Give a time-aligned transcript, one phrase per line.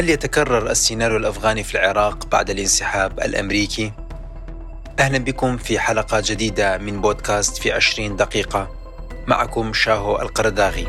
[0.00, 3.92] هل يتكرر السيناريو الأفغاني في العراق بعد الانسحاب الأمريكي؟
[4.98, 8.70] أهلا بكم في حلقة جديدة من بودكاست في 20 دقيقة
[9.26, 10.86] معكم شاهو القرداغي.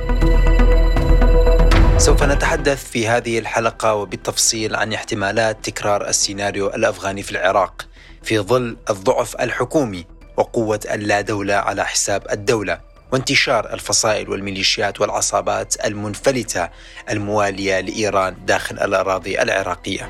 [1.98, 7.88] سوف نتحدث في هذه الحلقة وبالتفصيل عن احتمالات تكرار السيناريو الأفغاني في العراق
[8.24, 10.06] في ظل الضعف الحكومي
[10.38, 12.91] وقوة اللا دولة على حساب الدولة.
[13.12, 16.70] وانتشار الفصائل والميليشيات والعصابات المنفلتة
[17.10, 20.10] الموالية لإيران داخل الأراضي العراقية.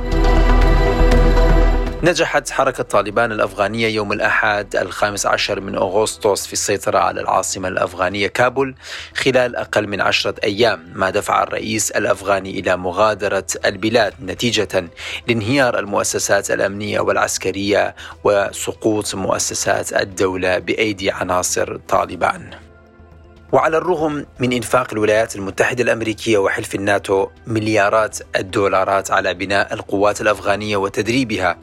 [2.04, 8.28] نجحت حركة طالبان الأفغانية يوم الأحد الخامس عشر من أغسطس في السيطرة على العاصمة الأفغانية
[8.28, 8.76] كابول
[9.16, 14.90] خلال أقل من عشرة أيام ما دفع الرئيس الأفغاني إلى مغادرة البلاد نتيجة
[15.28, 22.71] لانهيار المؤسسات الأمنية والعسكرية وسقوط مؤسسات الدولة بأيدي عناصر طالبان.
[23.52, 30.78] وعلى الرغم من إنفاق الولايات المتحدة الأمريكية وحلف الناتو مليارات الدولارات على بناء القوات الأفغانية
[30.78, 31.58] وتدريبها.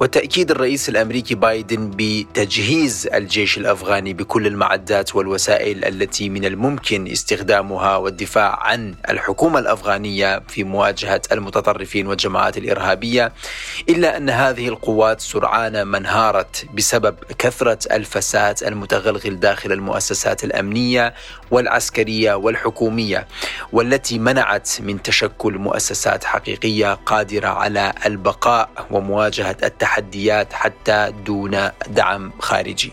[0.00, 8.58] وتاكيد الرئيس الأمريكي بايدن بتجهيز الجيش الأفغاني بكل المعدات والوسائل التي من الممكن استخدامها والدفاع
[8.62, 13.32] عن الحكومة الأفغانية في مواجهة المتطرفين والجماعات الإرهابية
[13.88, 21.14] إلا أن هذه القوات سرعان ما انهارت بسبب كثرة الفساد المتغلغل داخل المؤسسات الأمنية
[21.50, 23.26] والعسكرية والحكومية
[23.72, 32.92] والتي منعت من تشكل مؤسسات حقيقية قادرة على البقاء ومواجهة التحديات حتى دون دعم خارجي.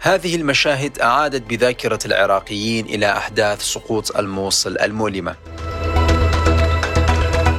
[0.00, 5.36] هذه المشاهد أعادت بذاكرة العراقيين إلى أحداث سقوط الموصل المؤلمة.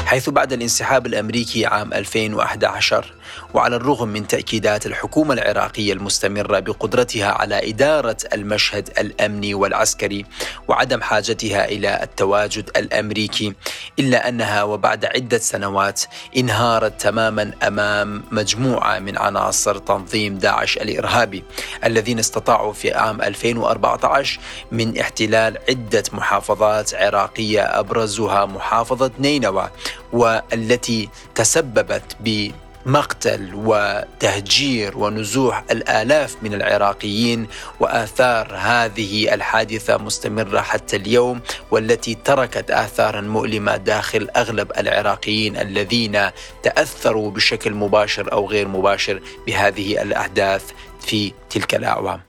[0.05, 3.13] حيث بعد الانسحاب الأمريكي عام 2011
[3.53, 10.25] وعلى الرغم من تأكيدات الحكومة العراقية المستمرة بقدرتها على إدارة المشهد الأمني والعسكري
[10.67, 13.53] وعدم حاجتها إلى التواجد الأمريكي
[13.99, 16.03] إلا أنها وبعد عدة سنوات
[16.37, 21.43] انهارت تماما أمام مجموعة من عناصر تنظيم داعش الإرهابي
[21.83, 24.39] الذين استطاعوا في عام 2014
[24.71, 29.69] من احتلال عدة محافظات عراقية أبرزها محافظة نينوى
[30.13, 32.51] والتي تسببت ب
[32.85, 37.47] مقتل وتهجير ونزوح الآلاف من العراقيين
[37.79, 41.41] وآثار هذه الحادثة مستمرة حتى اليوم
[41.71, 46.29] والتي تركت آثارا مؤلمة داخل أغلب العراقيين الذين
[46.63, 50.63] تأثروا بشكل مباشر أو غير مباشر بهذه الأحداث
[50.99, 52.28] في تلك الأعوام.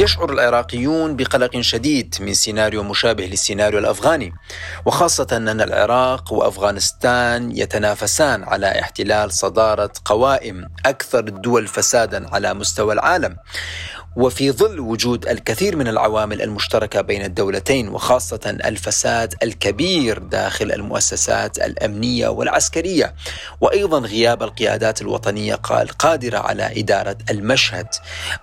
[0.00, 4.32] يشعر العراقيون بقلق شديد من سيناريو مشابه للسيناريو الأفغاني
[4.84, 13.36] وخاصة أن العراق وأفغانستان يتنافسان على احتلال صدارة قوائم أكثر الدول فسادا على مستوى العالم.
[14.16, 22.28] وفي ظل وجود الكثير من العوامل المشتركة بين الدولتين وخاصة الفساد الكبير داخل المؤسسات الأمنية
[22.28, 23.14] والعسكرية
[23.60, 25.54] وأيضا غياب القيادات الوطنية
[25.98, 27.86] قادرة على إدارة المشهد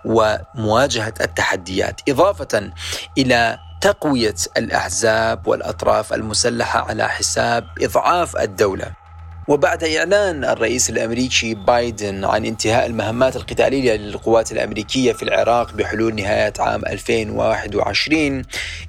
[0.06, 2.72] ومواجهة التحديات إضافة
[3.18, 9.07] إلى تقوية الأحزاب والأطراف المسلحة على حساب إضعاف الدولة.
[9.48, 16.54] وبعد إعلان الرئيس الأمريكي بايدن عن انتهاء المهمات القتالية للقوات الأمريكية في العراق بحلول نهاية
[16.60, 18.42] عام 2021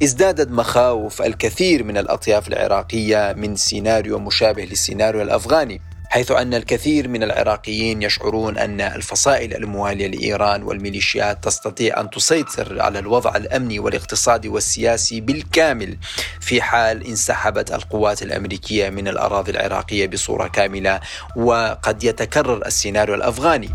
[0.03, 5.81] ازدادت مخاوف الكثير من الأطياف العراقية من سيناريو مشابه للسيناريو الأفغاني.
[6.09, 12.99] حيث أن الكثير من العراقيين يشعرون أن الفصائل الموالية لإيران والميليشيات تستطيع أن تسيطر على
[12.99, 15.99] الوضع الأمني والاقتصادي والسياسي بالكامل
[16.41, 21.01] في حال انسحبت القوات الأمريكية من الأراضي العراقية بصورة كاملة
[21.37, 23.71] وقد يتكرر السيناريو الأفغاني.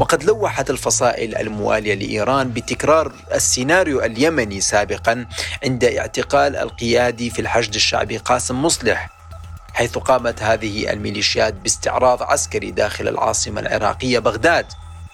[0.00, 5.26] وقد لوحت الفصائل الموالية لإيران بتكرار السيناريو اليمني سابقا
[5.64, 9.19] عند اعتقال القيادي في الحشد الشعبي قاسم مصلح
[9.74, 14.66] حيث قامت هذه الميليشيات باستعراض عسكري داخل العاصمة العراقية بغداد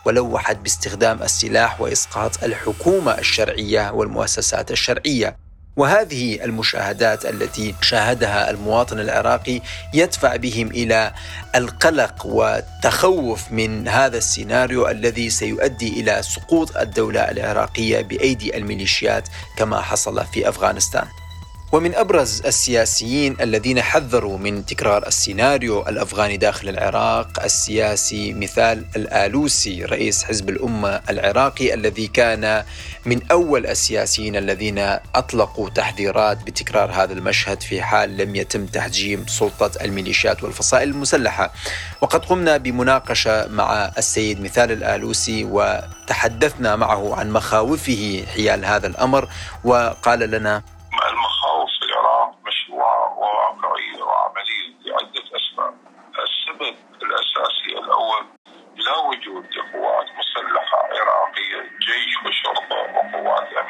[0.04, 5.36] ولوحت باستخدام السلاح وإسقاط الحكومة الشرعية والمؤسسات الشرعية
[5.76, 9.60] وهذه المشاهدات التي شاهدها المواطن العراقي
[9.94, 11.12] يدفع بهم إلى
[11.54, 20.26] القلق والتخوف من هذا السيناريو الذي سيؤدي إلى سقوط الدولة العراقية بأيدي الميليشيات كما حصل
[20.26, 21.06] في أفغانستان.
[21.72, 30.24] ومن أبرز السياسيين الذين حذروا من تكرار السيناريو الأفغاني داخل العراق السياسي مثال الآلوسي رئيس
[30.24, 32.64] حزب الأمة العراقي الذي كان
[33.06, 34.78] من أول السياسيين الذين
[35.14, 41.52] أطلقوا تحذيرات بتكرار هذا المشهد في حال لم يتم تحجيم سلطة الميليشيات والفصائل المسلحة.
[42.00, 49.28] وقد قمنا بمناقشة مع السيد مثال الآلوسي وتحدثنا معه عن مخاوفه حيال هذا الأمر
[49.64, 50.62] وقال لنا
[59.28, 63.65] وجود قوات مسلحة عراقية جيش وشرطه وقوات امنيه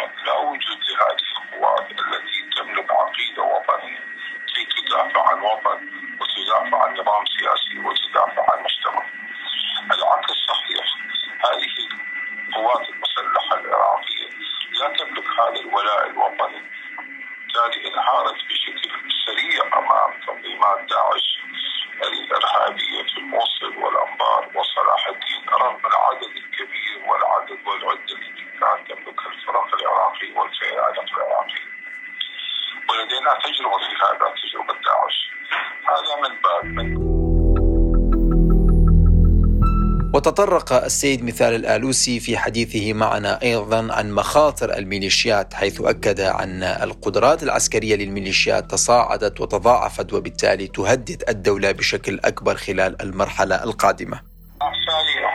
[40.16, 47.42] وتطرق السيد مثال الآلوسي في حديثه معنا أيضا عن مخاطر الميليشيات حيث أكد أن القدرات
[47.42, 54.20] العسكرية للميليشيات تصاعدت وتضاعفت وبالتالي تهدد الدولة بشكل أكبر خلال المرحلة القادمة.
[54.60, 55.26] ثانيا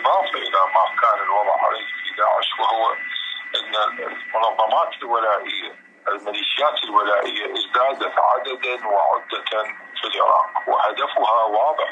[0.00, 2.82] إضافة إلى ما كان الوضع عليه في داعش وهو
[3.58, 3.74] أن
[4.10, 9.62] المنظمات الولائية الميليشيات الولائية ازدادت عددا وعدة
[10.00, 11.90] في العراق وهدفها واضح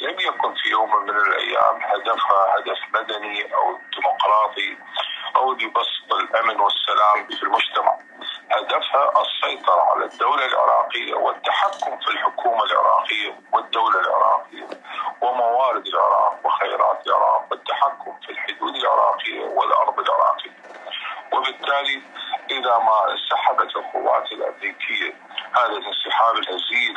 [0.00, 4.76] لم يكن في يوم من الأيام هدفها هدف مدني أو ديمقراطي
[5.36, 7.98] أو لبسط الأمن والسلام في المجتمع.
[8.50, 14.68] هدفها السيطرة على الدولة العراقية والتحكم في الحكومة العراقية والدولة العراقية
[15.20, 20.50] وموارد العراق وخيرات العراق والتحكم في الحدود العراقيه والارض العراقيه.
[21.32, 22.02] وبالتالي
[22.50, 24.32] اذا ما انسحبت القوات
[25.58, 26.96] هذا الانسحاب الهزيل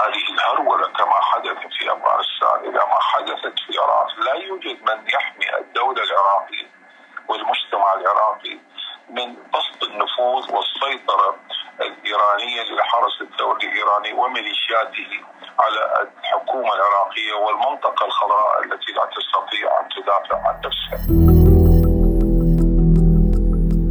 [0.00, 4.08] هذه الهرولة كما حدث في أفغانستان إذا ما حدثت في العراق.
[4.18, 6.70] لا يوجد من يحمي الدولة العراقية
[7.28, 8.58] والمجتمع العراقي
[9.10, 11.36] من بسط النفوذ والسيطرة
[11.80, 15.24] الإيرانية للحرس الثوري الإيراني وميليشياته
[15.60, 21.39] على الحكومة العراقية والمنطقة الخضراء التي لا تستطيع أن تدافع عن نفسها.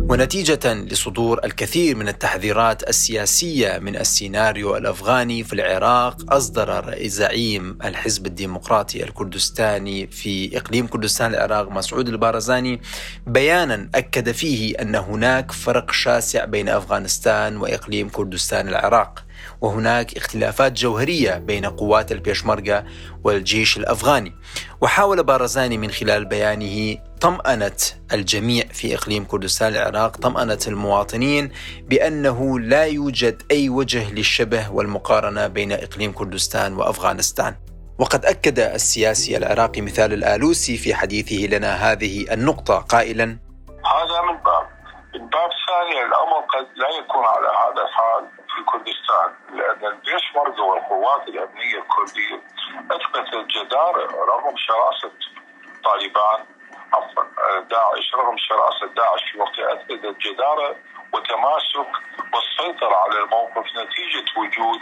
[0.09, 9.03] ونتيجة لصدور الكثير من التحذيرات السياسية من السيناريو الأفغاني في العراق أصدر زعيم الحزب الديمقراطي
[9.03, 12.81] الكردستاني في إقليم كردستان العراق مسعود البارزاني
[13.27, 19.25] بيانا أكد فيه أن هناك فرق شاسع بين أفغانستان وإقليم كردستان العراق
[19.61, 22.83] وهناك اختلافات جوهرية بين قوات البيشمركة
[23.23, 24.35] والجيش الأفغاني.
[24.81, 27.81] وحاول بارزاني من خلال بيانه طمأنة
[28.13, 31.51] الجميع في إقليم كردستان العراق طمأنة المواطنين
[31.89, 37.55] بأنه لا يوجد أي وجه للشبه والمقارنة بين إقليم كردستان وأفغانستان.
[37.99, 43.25] وقد أكد السياسي العراقي مثال الآلوسي في حديثه لنا هذه النقطة قائلا
[43.95, 44.65] هذا من باب.
[45.13, 51.27] من باب ثاني الأمر قد لا يكون على هذا الحال في كردستان لأن البيشمركة والقوات
[51.27, 52.37] الأمنية الكردية
[52.91, 55.11] أثبتت جدارة رغم شراسة
[55.83, 56.58] طالبان.
[56.93, 60.75] عفوا داعش رغم شراسة داعش في وقتها أثبتت جدارة
[61.13, 61.91] وتماسك
[62.33, 64.79] والسيطرة على الموقف نتيجة وجود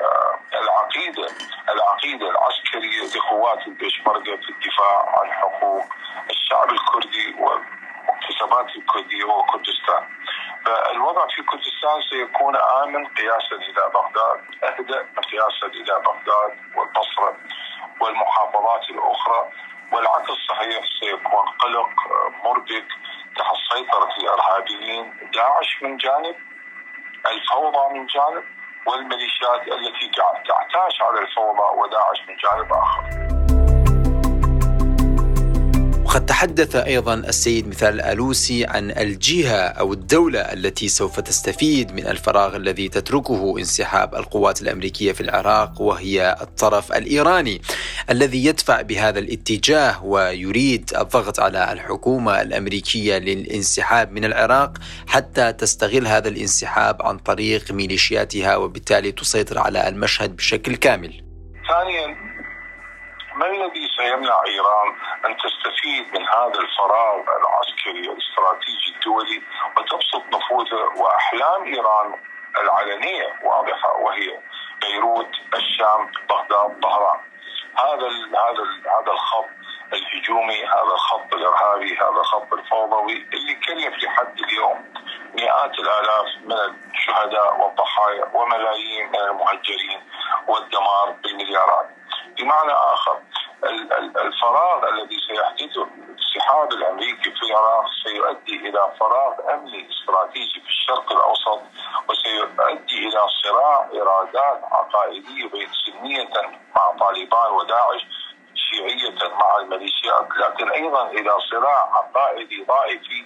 [0.00, 1.28] آه، العقيدة
[1.68, 5.84] العقيدة العسكرية لقوات البيشمركة في الدفاع عن حقوق
[6.30, 10.02] الشعب الكردي والمكتسبات الكردية وكردستان.
[10.64, 17.36] فالوضع في كردستان سيكون آمن قياسا إلى بغداد أهدأ قياسا إلى بغداد والبصرة
[18.00, 19.50] والمحافظات الأخرى.
[19.92, 21.90] والعكس صحيح سيكون قلق
[22.44, 22.86] مربك
[23.36, 25.30] تحت سيطرة الإرهابيين.
[25.34, 26.36] داعش من جانب
[27.26, 28.44] الفوضى من جانب
[28.86, 30.10] والميليشيات التي
[30.48, 33.35] تعتاش على الفوضى وداعش من جانب آخر.
[36.36, 42.88] تحدث أيضا السيد مثال الألوسي عن الجهة أو الدولة التي سوف تستفيد من الفراغ الذي
[42.88, 47.62] تتركه انسحاب القوات الأمريكية في العراق وهي الطرف الإيراني
[48.10, 56.28] الذي يدفع بهذا الاتجاه ويريد الضغط على الحكومة الأمريكية للانسحاب من العراق حتى تستغل هذا
[56.28, 61.10] الانسحاب عن طريق ميليشياتها وبالتالي تسيطر على المشهد بشكل كامل.
[61.68, 62.06] ثانيا
[63.38, 69.42] ما الذي سيمنع إيران أن تستفيد من هذا الفراغ العسكري الاستراتيجي الدولي
[69.76, 72.14] وتبسط نفوذها وأحلام إيران
[72.58, 74.38] العلنية واضحة وهي
[74.80, 77.20] بيروت الشام بغداد طهران.
[77.76, 79.48] هذا ال هذا ال هذا الخط
[79.92, 84.92] الهجومي هذا الخط الإرهابي هذا الخط الفوضوي اللي كلف لحد اليوم.
[85.34, 86.56] مئات الآلاف من
[86.94, 90.00] الشهداء والضحايا وملايين من المهجرين
[90.48, 91.86] والدمار بالمليارات.
[92.38, 93.20] بمعنى آخر
[94.24, 101.62] الفراغ الذي سيحدثه الانسحاب الامريكي في العراق سيؤدي إلى فراغ امني استراتيجي في الشرق الاوسط
[102.08, 103.88] وسيؤدي إلى صراع
[104.96, 106.28] عقائديه بين سنية
[106.76, 108.02] مع طالبان وداعش
[108.54, 113.24] شيعية مع الميليشيات لكن أيضا إلى صراع عقائدي ضائفي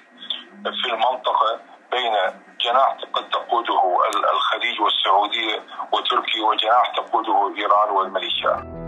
[0.64, 1.60] في المنطقة
[1.90, 2.12] بين
[2.64, 3.80] جناح قد تقوده
[4.34, 5.62] الخليج والسعودية
[5.92, 8.80] وتركيا وجناح تقوده إيران والميليشيات.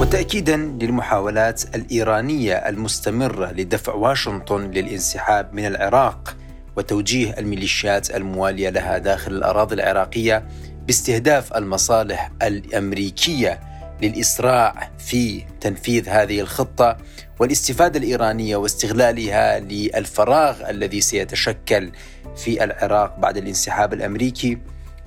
[0.00, 6.18] وتأكيدا للمحاولات الإيرانية المستمرة لدفع واشنطن للانسحاب من العراق
[6.76, 10.46] وتوجيه الميليشيات الموالية لها داخل الأراضي العراقية
[10.86, 13.60] باستهداف المصالح الأمريكية
[14.02, 16.96] للإسراع في تنفيذ هذه الخطة
[17.40, 21.92] والاستفادة الإيرانية واستغلالها للفراغ الذي سيتشكل
[22.36, 24.58] في العراق بعد الانسحاب الأمريكي.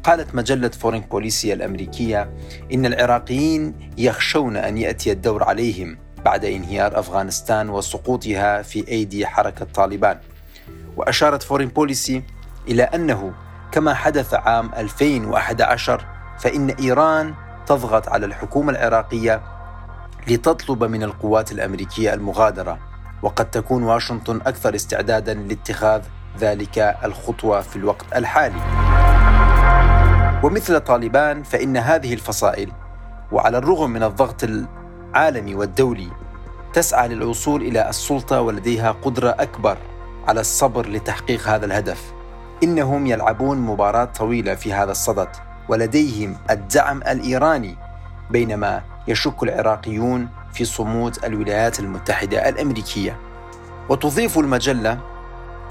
[0.04, 2.30] قالت مجلة فورين بوليسي الأمريكية
[2.74, 10.18] إن العراقيين يخشون أن يأتي الدور عليهم بعد انهيار أفغانستان وسقوطها في أيدي حركة طالبان.
[10.98, 12.24] وأشارت فورين بوليسي
[12.68, 13.34] إلى أنه
[13.72, 16.06] كما حدث عام 2011
[16.39, 17.34] فإن إيران
[17.66, 19.42] تضغط على الحكومة العراقية
[20.27, 22.80] لتطلب من القوات الأمريكية المغادرة
[23.22, 26.01] وقد تكون واشنطن أكثر استعدادا لاتخاذ
[26.39, 28.62] ذلك الخطوة في الوقت الحالي.
[30.44, 32.72] ومثل طالبان فإن هذه الفصائل
[33.32, 36.08] وعلى الرغم من الضغط العالمي والدولي
[36.74, 39.77] تسعى للوصول إلى السلطة ولديها قدرة أكبر.
[40.27, 42.13] على الصبر لتحقيق هذا الهدف.
[42.63, 45.27] إنهم يلعبون مباراة طويلة في هذا الصدد
[45.69, 47.77] ولديهم الدعم الإيراني
[48.29, 53.17] بينما يشك العراقيون في صمود الولايات المتحدة الأمريكية.
[53.89, 55.00] وتضيف المجلة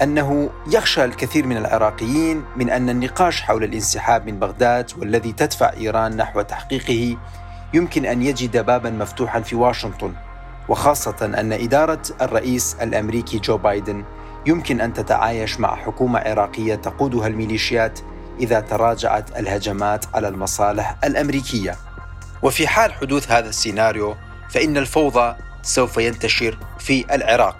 [0.01, 6.17] أنه يخشى الكثير من العراقيين من أن النقاش حول الانسحاب من بغداد والذي تدفع إيران
[6.17, 7.17] نحو تحقيقه
[7.73, 10.13] يمكن أن يجد بابا مفتوحا في واشنطن
[10.69, 14.03] وخاصة أن إدارة الرئيس الأمريكي جو بايدن
[14.47, 17.99] يمكن أن تتعايش مع حكومة عراقية تقودها الميليشيات
[18.39, 21.75] إذا تراجعت الهجمات على المصالح الأمريكية.
[22.43, 24.15] وفي حال حدوث هذا السيناريو
[24.49, 27.57] فإن الفوضى سوف ينتشر في العراق.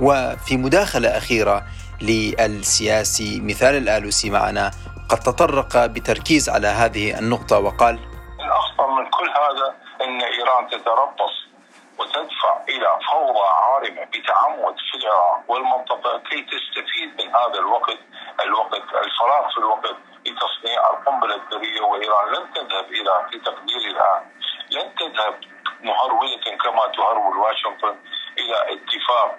[0.00, 1.64] وفي مداخلة أخيرة
[2.00, 4.70] للسياسي مثال الآلوسي معنا
[5.08, 7.98] قد تطرق بتركيز على هذه النقطة وقال
[8.40, 11.43] الأخطر من كل هذا أن إيران تتربص
[12.04, 17.98] وتدفع إلى فوضى عارمة بتعمد في العراق والمنطقة كي تستفيد من هذا الوقت
[18.44, 19.96] الوقت الفراغ في الوقت
[20.26, 24.22] لتصنيع القنبلة الذرية وإيران لن تذهب إلى في تقديري الآن.
[24.70, 25.40] لن تذهب
[25.80, 27.96] مهرولة كما تهرول واشنطن
[28.38, 29.38] إلى اتفاق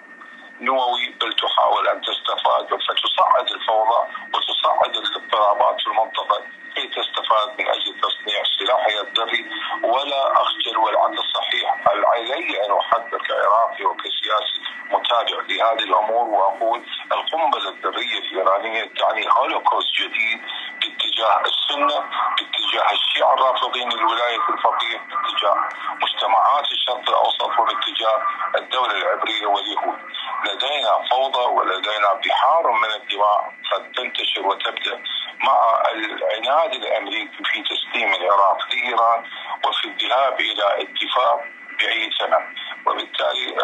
[0.60, 4.00] نووي بل تحاول أن تستفاد فتصعد الفوضى
[4.34, 6.42] وتصعد الاضطرابات في المنطقة.
[6.76, 9.42] كي تستفاد من أجل تصنيع سلاحها الذري
[9.82, 11.74] ولا اخجل والعكس صحيح.
[11.86, 20.40] علي أن احذر كعراقي وكسياسي متابع لهذه الأمور وأقول القنبلة الذرية الإيرانية تعني هولوكوست جديد
[20.80, 21.98] باتجاه السنة
[22.36, 25.56] باتجاه الشيعة الرافضين للولاية الفقيه باتجاه
[26.02, 28.22] مجتمعات الشرق الأوسط وباتجاه
[28.56, 29.98] الدولة العبرية واليهود.
[30.44, 35.02] لدينا فوضى ولدينا بحار من الدماء قد تنتشر وتبدأ
[35.40, 39.24] مع العناد الأمريكي في تسليم العراق لإيران
[39.64, 41.40] وفي الذهاب إلى اتفاق
[41.78, 42.38] باي سنة.
[42.86, 43.56] وبالتالي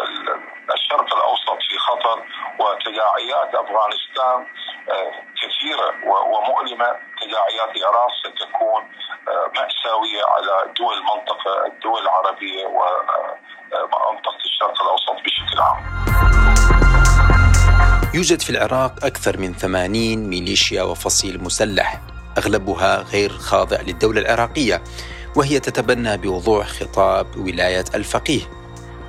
[0.73, 2.23] الشرق الأوسط في خطر
[2.59, 4.47] وتداعيات أفغانستان
[4.89, 5.93] آه، كثيرة
[7.27, 8.81] تداعيات العراق ستكون
[9.27, 16.03] آه، مأساوية على دول المنطقة الدول العربية ومنطقه آه، الشرق الأوسط بشكل عام.
[18.13, 21.99] يوجد في العراق أكثر من 80 ميليشيا وفصيل مسلح
[22.37, 24.83] أغلبها غير خاضع للدولة العراقية
[25.35, 28.41] وهي تتبنى بوضوح خطاب ولاية الفقيه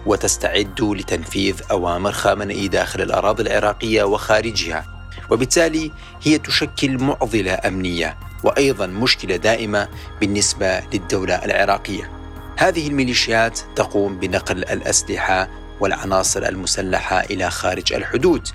[0.07, 4.94] وتستعد لتنفيذ أوامر خامنئي داخل الأراضي العراقية وخارجها
[5.31, 9.89] وبالتالي هي تشكل معضلة أمنية وأيضا مشكلة دائمة
[10.21, 12.11] بالنسبة للدولة العراقية.
[12.57, 15.49] هذه الميليشيات تقوم بنقل الأسلحة
[15.81, 18.49] والعناصر المسلحة إلى خارج الحدود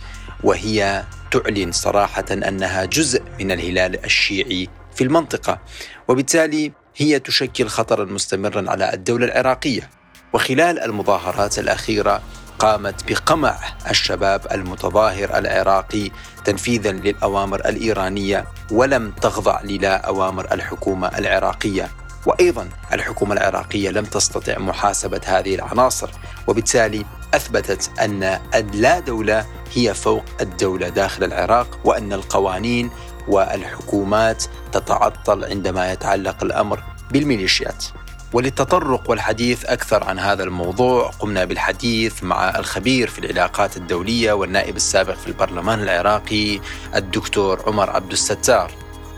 [0.43, 5.59] وهي تعلن صراحة أنها جزء من الهلال الشيعي في المنطقة.
[6.07, 9.89] وبالتالي هي تشكل خطرا مستمرا على الدولة العراقية.
[10.33, 12.21] وخلال المظاهرات الأخيرة
[12.59, 13.57] قامت بقمع
[13.89, 16.11] الشباب المتظاهر العراقي
[16.45, 21.89] تنفيذا للأوامر الإيرانية ولم تخضع للا أوامر الحكومة العراقية
[22.25, 26.09] وأيضا الحكومة العراقية لم تستطع محاسبة هذه العناصر
[26.47, 28.39] وبالتالي أثبتت أن
[28.73, 32.89] لا دولة هي فوق الدولة داخل العراق وأن القوانين
[33.27, 37.85] والحكومات تتعطل عندما يتعلق الأمر بالميليشيات.
[38.33, 45.13] وللتطرق والحديث أكثر عن هذا الموضوع قمنا بالحديث مع الخبير في العلاقات الدولية والنائب السابق
[45.13, 46.59] في البرلمان العراقي
[46.95, 48.71] الدكتور عمر عبد الستار.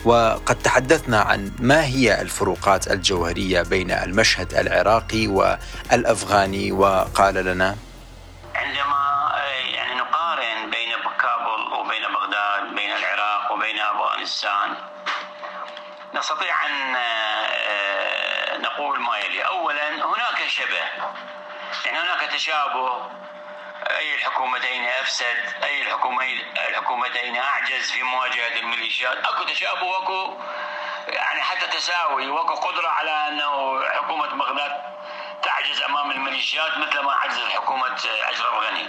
[0.05, 7.75] وقد تحدثنا عن ما هي الفروقات الجوهرية بين المشهد العراقي والأفغاني وقال لنا
[8.55, 9.01] عندما
[9.75, 10.91] يعني نقارن بين
[11.21, 14.69] كابل وبين بغداد بين العراق وبين أفغانستان
[16.15, 16.95] نستطيع أن
[18.81, 20.85] نقول ما يلي اولا هناك شبه.
[21.85, 23.11] يعني هناك تشابه.
[23.89, 29.17] أي الحكومتين أفسد أي الحكومتين الحكومتين أعجز في مواجهة الميليشيات.
[29.17, 30.37] أكو تشابه وأكو
[31.07, 32.27] يعني حتى تساوي.
[32.27, 34.81] وأكو قدرة على أنه حكومة بغداد
[35.43, 37.95] تعجز أمام الميليشيات مثل ما عجزت حكومة
[38.29, 38.87] اشرف غني.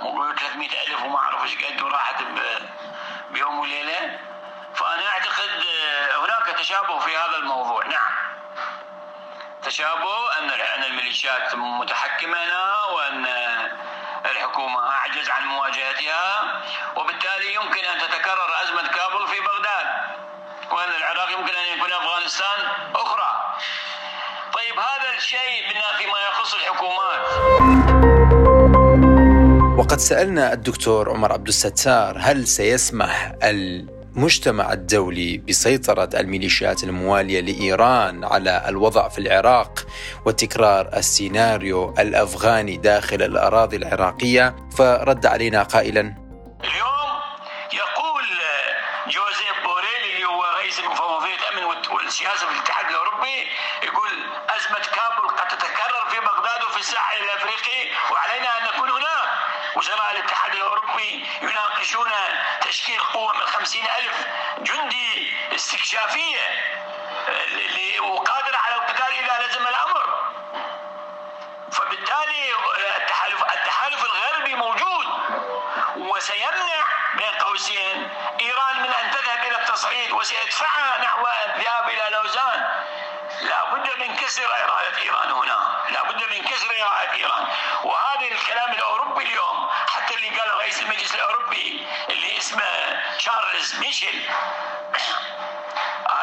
[0.00, 2.22] مو 300 ألف وما أعرف إيش قد وراحت
[3.30, 4.18] بيوم وليلة.
[4.74, 5.64] فأنا أعتقد
[6.14, 7.86] هناك تشابه في هذا الموضوع.
[7.86, 8.17] نعم.
[9.62, 13.26] تشابه أن أن الميليشيات متحكمة هنا وأن
[14.30, 16.62] الحكومة أعجز عن مواجهتها
[16.96, 19.86] وبالتالي يمكن أن تتكرر أزمة كابل في بغداد
[20.72, 22.58] وأن العراق يمكن أن يكون أفغانستان
[22.94, 23.56] أخرى.
[24.52, 27.20] طيب هذا الشيء فيما يخص الحكومات.
[29.78, 33.32] وقد سألنا الدكتور عمر عبد الستار هل سيسمح
[34.18, 39.86] المجتمع الدولي بسيطرة الميليشيات الموالية لإيران على الوضع في العراق
[40.26, 44.56] وتكرار السيناريو الأفغاني داخل الأراضي العراقية.
[44.78, 47.10] فرد علينا قائلا اليوم
[47.72, 48.26] يقول
[49.06, 53.38] جوزيف بوريل اللي هو رئيس المفوضية الأمن والسياسة في الاتحاد الأوروبي
[53.82, 54.12] يقول
[54.56, 57.80] أزمة كابول قد تتكرر في بغداد وفي الساحل الأفريقي
[58.12, 59.28] وعلينا أن نكون هناك.
[59.76, 61.10] وزراء الاتحاد الأوروبي
[61.42, 62.12] يناقشون
[62.68, 64.26] تشكيل قوة من خمسين ألف
[64.58, 66.40] جندي استكشافية
[68.00, 70.30] وقادرة على القتال إذا لزم الأمر.
[71.72, 72.52] فبالتالي
[72.96, 75.06] التحالف التحالف الغربي موجود
[75.96, 78.10] وسيمنع بين قوسين.
[78.40, 82.84] إيران من أن تذهب إلى التصعيد وسيدفعها نحو الذهاب إلى لوزان.
[83.40, 85.86] لا بد من كسر إرادة إيران هنا.
[85.90, 87.46] لا بد من كسر إرادة إيران.
[87.82, 88.72] وهذا الكلام
[93.28, 94.30] تشارلز ميشيل.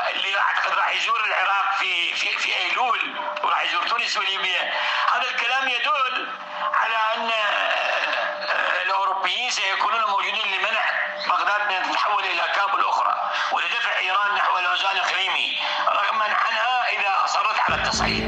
[0.09, 2.99] اللي اعتقد راح يزور العراق في في في أيلول
[3.43, 4.73] وراح يزور تونس وليبيا
[5.13, 6.27] هذا الكلام يدل
[6.73, 10.83] على أن آه، الأوروبيين سيكونون موجودين لمنع
[11.27, 17.59] بغداد من تتحول إلى كابل أخرى ولدفع إيران نحو التوازن الإقليمي رغما عنها إذا أصرت
[17.59, 18.24] على التصعيد.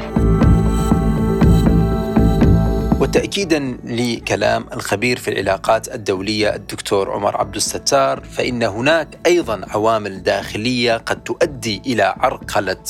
[3.08, 10.96] وتأكيدا لكلام الخبير في العلاقات الدولية الدكتور عمر عبد الستار فإن هناك أيضا عوامل داخلية
[10.96, 12.84] قد تؤدي إلى عرقلة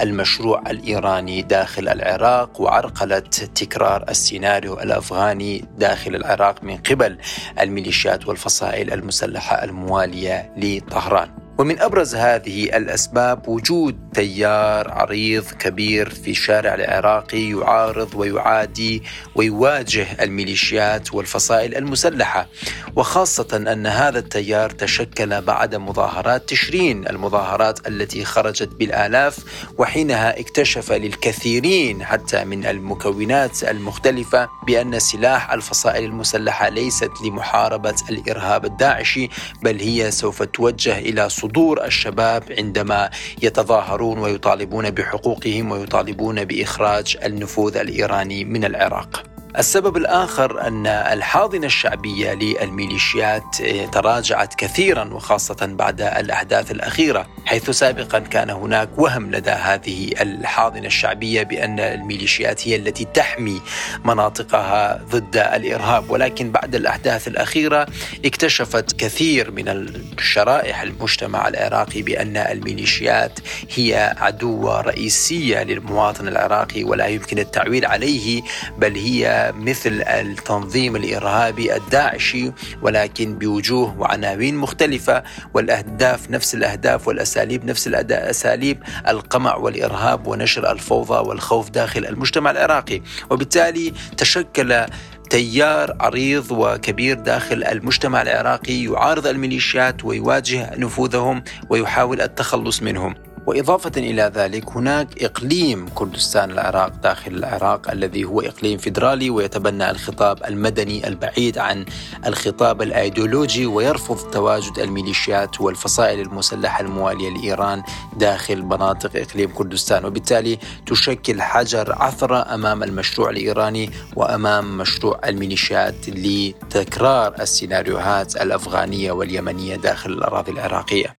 [0.00, 3.18] المشروع الإيراني داخل العراق وعرقلة
[3.54, 7.18] تكرار السيناريو الأفغاني داخل العراق من قبل
[7.60, 11.43] الميليشيات والفصائل المسلحة الموالية لطهران.
[11.58, 19.02] ومن أبرز هذه الأسباب وجود تيار عريض كبير في الشارع العراقي يعارض ويعادي
[19.34, 22.48] ويواجه الميليشيات والفصائل المسلحة
[22.96, 29.38] وخاصة أن هذا التيار تشكل بعد مظاهرات تشرين المظاهرات التي خرجت بالآلاف
[29.78, 39.28] وحينها اكتشف للكثيرين حتى من المكونات المختلفة بأن سلاح الفصائل المسلحة ليست لمحاربة الإرهاب الداعشي
[39.62, 43.10] بل هي سوف توجه إلى صدور الشباب عندما
[43.42, 49.33] يتظاهرون ويطالبون بحقوقهم ويطالبون بإخراج النفوذ الإيراني من العراق.
[49.58, 53.56] السبب الآخر أن الحاضنة الشعبية للميليشيات
[53.92, 61.42] تراجعت كثيرا وخاصة بعد الأحداث الأخيرة حيث سابقا كان هناك وهم لدى هذه الحاضنة الشعبية
[61.42, 63.60] بأن الميليشيات هي التي تحمي
[64.04, 66.10] مناطقها ضد الإرهاب.
[66.10, 67.86] ولكن بعد الأحداث الأخيرة
[68.24, 73.38] اكتشفت كثير من الشرائح المجتمع العراقي بأن الميليشيات
[73.74, 78.42] هي عدوة رئيسية للمواطن العراقي ولا يمكن التعويل عليه
[78.78, 82.52] بل هي مثل التنظيم الإرهابي الداعشي
[82.82, 85.22] ولكن بوجوه وعناوين مختلفة
[85.54, 93.02] والأهداف نفس الأهداف والأساليب نفس الاساليب القمع والإرهاب ونشر الفوضى والخوف داخل المجتمع العراقي.
[93.30, 94.86] وبالتالي تشكل
[95.30, 103.14] تيار عريض وكبير داخل المجتمع العراقي يعارض الميليشيات ويواجه نفوذهم ويحاول التخلص منهم.
[103.46, 110.44] وإضافة إلى ذلك هناك إقليم كردستان العراق داخل العراق الذي هو إقليم فيدرالي ويتبنى الخطاب
[110.44, 111.84] المدني البعيد عن
[112.26, 117.82] الخطاب الأيديولوجي ويرفض تواجد الميليشيات والفصائل المسلحة الموالية لإيران
[118.16, 120.04] داخل مناطق إقليم كردستان.
[120.04, 130.12] وبالتالي تشكل حجر عثرة أمام المشروع الإيراني وأمام مشروع الميليشيات لتكرار السيناريوهات الأفغانية واليمنية داخل
[130.12, 131.16] الأراضي العراقية.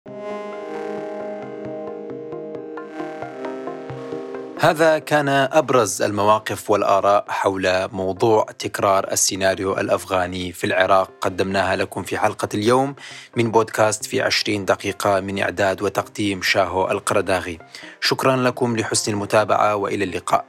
[4.64, 12.18] هذا كان أبرز المواقف والآراء حول موضوع تكرار السيناريو الأفغاني في العراق قدمناها لكم في
[12.18, 12.94] حلقة اليوم
[13.37, 17.59] من بودكاست في عشرين دقيقة من إعداد وتقديم شاهو القرداغي.
[18.00, 20.44] شكرا لكم لحسن المتابعة وإلى اللقاء.